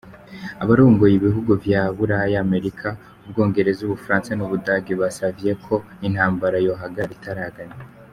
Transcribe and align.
Abarongoye 0.63 1.13
ibihugu 1.15 1.51
vya 1.63 1.81
Buraya, 1.97 2.37
Amerika, 2.45 2.87
Ubwongereza, 3.25 3.81
Ubufaransa 3.83 4.31
n’Ubudagi, 4.35 4.93
basavye 5.01 5.49
ko 5.65 5.75
intambara 6.07 6.57
yohagarara 6.67 7.11
ikitaraganya. 7.15 7.77